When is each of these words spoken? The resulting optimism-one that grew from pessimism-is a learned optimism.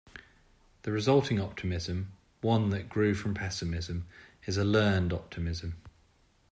The 0.81 0.91
resulting 0.91 1.39
optimism-one 1.39 2.69
that 2.71 2.89
grew 2.89 3.13
from 3.13 3.35
pessimism-is 3.35 4.57
a 4.57 4.65
learned 4.65 5.13
optimism. 5.13 5.75